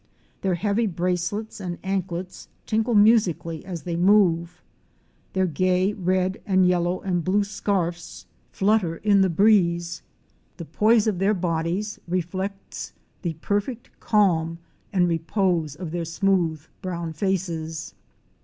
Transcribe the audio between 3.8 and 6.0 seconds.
they move; their gay